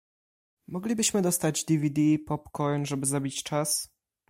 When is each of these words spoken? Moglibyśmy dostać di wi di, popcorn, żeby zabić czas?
Moglibyśmy 0.67 1.21
dostać 1.21 1.65
di 1.65 1.79
wi 1.79 1.91
di, 1.91 2.19
popcorn, 2.19 2.85
żeby 2.85 3.05
zabić 3.05 3.43
czas? 3.43 3.89